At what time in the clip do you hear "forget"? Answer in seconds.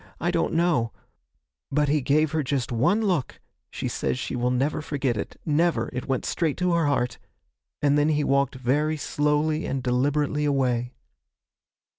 4.81-5.15